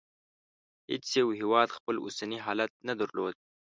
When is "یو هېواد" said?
1.19-1.67